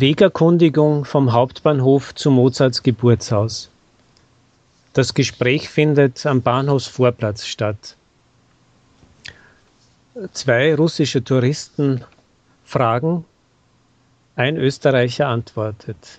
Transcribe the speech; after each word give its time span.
Wegerkundigung 0.00 1.04
vom 1.04 1.32
Hauptbahnhof 1.32 2.14
zu 2.14 2.30
Mozarts 2.30 2.82
Geburtshaus. 2.82 3.70
Das 4.92 5.14
Gespräch 5.14 5.68
findet 5.68 6.24
am 6.26 6.42
Bahnhofsvorplatz 6.42 7.46
statt. 7.46 7.96
Zwei 10.32 10.74
russische 10.74 11.22
Touristen 11.22 12.02
fragen, 12.64 13.24
ein 14.34 14.56
Österreicher 14.56 15.28
antwortet. 15.28 16.18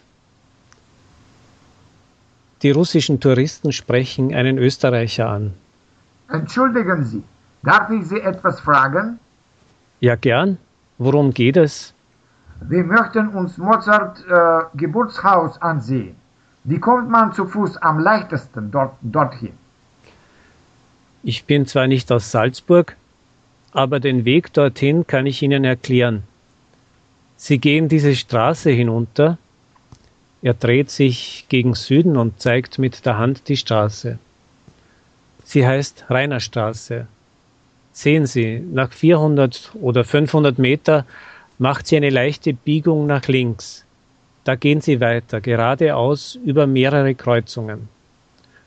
Die 2.61 2.71
russischen 2.71 3.19
Touristen 3.19 3.71
sprechen 3.71 4.33
einen 4.33 4.57
Österreicher 4.57 5.29
an. 5.29 5.53
Entschuldigen 6.29 7.03
Sie, 7.03 7.23
darf 7.63 7.89
ich 7.89 8.05
Sie 8.07 8.19
etwas 8.19 8.59
fragen? 8.59 9.19
Ja, 9.99 10.15
gern. 10.15 10.57
Worum 10.97 11.33
geht 11.33 11.57
es? 11.57 11.93
Wir 12.61 12.83
möchten 12.83 13.29
uns 13.29 13.57
Mozart 13.57 14.23
äh, 14.29 14.77
Geburtshaus 14.77 15.61
ansehen. 15.61 16.15
Wie 16.63 16.79
kommt 16.79 17.09
man 17.09 17.31
zu 17.33 17.45
Fuß 17.45 17.77
am 17.77 17.99
leichtesten 17.99 18.71
dort, 18.71 18.95
dorthin? 19.01 19.53
Ich 21.23 21.45
bin 21.45 21.65
zwar 21.65 21.87
nicht 21.87 22.11
aus 22.11 22.31
Salzburg, 22.31 22.95
aber 23.71 23.99
den 23.99 24.25
Weg 24.25 24.53
dorthin 24.53 25.07
kann 25.07 25.25
ich 25.25 25.41
Ihnen 25.41 25.63
erklären. 25.63 26.23
Sie 27.37 27.59
gehen 27.59 27.87
diese 27.87 28.15
Straße 28.15 28.71
hinunter. 28.71 29.37
Er 30.41 30.53
dreht 30.53 30.89
sich 30.89 31.45
gegen 31.49 31.75
Süden 31.75 32.17
und 32.17 32.39
zeigt 32.41 32.79
mit 32.79 33.05
der 33.05 33.17
Hand 33.17 33.47
die 33.47 33.57
Straße. 33.57 34.17
Sie 35.43 35.65
heißt 35.65 36.05
Rainerstraße. 36.09 37.07
Sehen 37.93 38.25
Sie, 38.25 38.59
nach 38.59 38.91
400 38.91 39.71
oder 39.75 40.03
500 40.03 40.59
Meter 40.59 41.05
macht 41.57 41.87
sie 41.87 41.97
eine 41.97 42.09
leichte 42.09 42.53
Biegung 42.53 43.07
nach 43.07 43.27
links. 43.27 43.83
Da 44.43 44.55
gehen 44.55 44.79
Sie 44.79 45.01
weiter, 45.01 45.41
geradeaus 45.41 46.39
über 46.45 46.67
mehrere 46.67 47.15
Kreuzungen. 47.15 47.89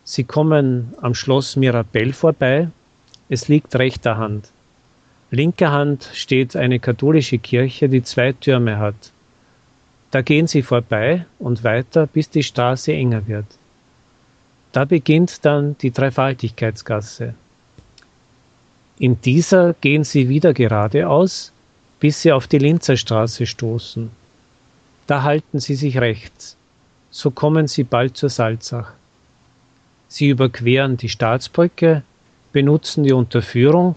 Sie 0.05 0.25
kommen 0.25 0.93
am 1.01 1.15
Schloss 1.15 1.57
Mirabell 1.57 2.13
vorbei. 2.13 2.69
Es 3.29 3.49
liegt 3.49 3.75
rechter 3.77 4.19
Hand. 4.19 4.51
Linker 5.31 5.71
Hand 5.71 6.11
steht 6.13 6.57
eine 6.57 6.81
katholische 6.81 7.39
Kirche, 7.39 7.89
die 7.89 8.03
zwei 8.03 8.33
Türme 8.33 8.79
hat. 8.79 9.13
Da 10.11 10.23
gehen 10.23 10.49
Sie 10.49 10.63
vorbei 10.63 11.25
und 11.39 11.63
weiter, 11.63 12.07
bis 12.09 12.29
die 12.29 12.43
Straße 12.43 12.93
enger 12.93 13.27
wird. 13.29 13.47
Da 14.73 14.85
beginnt 14.85 15.45
dann 15.45 15.79
die 15.79 15.93
Dreifaltigkeitsgasse. 15.93 17.35
In 18.99 19.21
dieser 19.21 19.75
gehen 19.75 20.05
Sie 20.05 20.29
wieder 20.29 20.53
geradeaus, 20.53 21.53
bis 22.01 22.23
Sie 22.23 22.33
auf 22.33 22.49
die 22.49 22.59
Linzer 22.59 22.97
Straße 22.97 23.47
stoßen. 23.47 24.11
Da 25.07 25.23
halten 25.23 25.61
Sie 25.61 25.75
sich 25.75 25.99
rechts. 25.99 26.57
So 27.11 27.31
kommen 27.31 27.69
Sie 27.69 27.85
bald 27.85 28.17
zur 28.17 28.31
Salzach. 28.31 28.93
Sie 30.09 30.29
überqueren 30.29 30.97
die 30.97 31.09
Staatsbrücke, 31.09 32.03
benutzen 32.53 33.05
die 33.05 33.13
Unterführung 33.13 33.95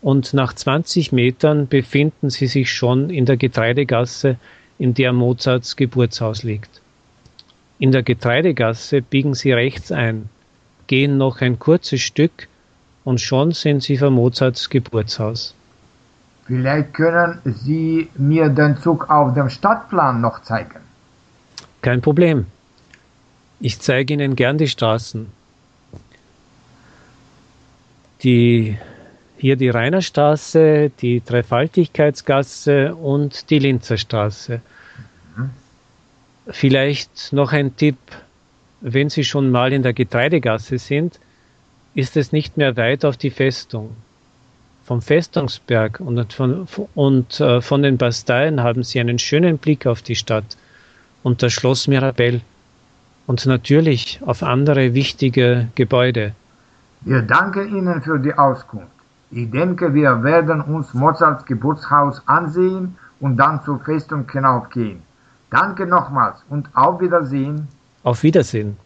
und 0.00 0.32
nach 0.32 0.52
20 0.52 1.10
Metern 1.10 1.66
befinden 1.66 2.30
sie 2.30 2.46
sich 2.46 2.72
schon 2.72 3.10
in 3.10 3.26
der 3.26 3.36
Getreidegasse, 3.36 4.36
in 4.78 4.94
der 4.94 5.12
Mozarts 5.12 5.74
Geburtshaus 5.74 6.44
liegt. 6.44 6.80
In 7.80 7.90
der 7.90 8.04
Getreidegasse 8.04 9.02
biegen 9.02 9.34
sie 9.34 9.52
rechts 9.52 9.90
ein, 9.90 10.28
gehen 10.86 11.18
noch 11.18 11.40
ein 11.40 11.58
kurzes 11.58 12.02
Stück 12.02 12.46
und 13.04 13.20
schon 13.20 13.52
sind 13.52 13.82
sie 13.82 13.96
vor 13.96 14.10
Mozarts 14.10 14.70
Geburtshaus. 14.70 15.54
Vielleicht 16.48 16.94
können 16.94 17.40
Sie 17.44 18.08
mir 18.16 18.48
den 18.48 18.78
Zug 18.78 19.10
auf 19.10 19.34
dem 19.34 19.50
Stadtplan 19.50 20.22
noch 20.22 20.40
zeigen. 20.42 20.80
Kein 21.82 22.00
Problem. 22.00 22.46
Ich 23.60 23.78
zeige 23.80 24.14
Ihnen 24.14 24.34
gern 24.34 24.56
die 24.56 24.66
Straßen. 24.66 25.26
Die 28.22 28.78
hier 29.36 29.56
die 29.56 29.68
Rainerstraße, 29.68 30.90
die 31.00 31.22
Dreifaltigkeitsgasse 31.24 32.94
und 32.94 33.50
die 33.50 33.58
Linzerstraße. 33.58 34.62
Mhm. 35.36 35.50
Vielleicht 36.48 37.32
noch 37.32 37.52
ein 37.52 37.76
Tipp, 37.76 37.98
wenn 38.80 39.10
Sie 39.10 39.22
schon 39.22 39.50
mal 39.50 39.72
in 39.72 39.82
der 39.82 39.92
Getreidegasse 39.92 40.78
sind, 40.78 41.20
ist 41.94 42.16
es 42.16 42.32
nicht 42.32 42.56
mehr 42.56 42.76
weit 42.76 43.04
auf 43.04 43.18
die 43.18 43.30
Festung. 43.30 43.94
Vom 44.88 45.02
Festungsberg 45.02 46.00
und 46.00 46.32
von, 46.32 46.66
und, 46.94 47.40
äh, 47.40 47.60
von 47.60 47.82
den 47.82 47.98
Basteien 47.98 48.62
haben 48.62 48.82
Sie 48.82 48.98
einen 48.98 49.18
schönen 49.18 49.58
Blick 49.58 49.86
auf 49.86 50.00
die 50.00 50.14
Stadt 50.14 50.56
und 51.22 51.42
das 51.42 51.52
Schloss 51.52 51.88
Mirabell 51.88 52.40
und 53.26 53.44
natürlich 53.44 54.18
auf 54.24 54.42
andere 54.42 54.94
wichtige 54.94 55.68
Gebäude. 55.74 56.32
Wir 57.02 57.20
danken 57.20 57.68
Ihnen 57.76 58.00
für 58.00 58.18
die 58.18 58.32
Auskunft. 58.32 58.88
Ich 59.30 59.50
denke, 59.50 59.92
wir 59.92 60.22
werden 60.24 60.62
uns 60.62 60.94
Mozarts 60.94 61.44
Geburtshaus 61.44 62.22
ansehen 62.24 62.96
und 63.20 63.36
dann 63.36 63.62
zur 63.64 63.80
Festung 63.80 64.24
hinaufgehen. 64.32 65.02
Danke 65.50 65.86
nochmals 65.86 66.38
und 66.48 66.66
auf 66.74 66.98
Wiedersehen. 67.02 67.68
Auf 68.04 68.22
Wiedersehen. 68.22 68.78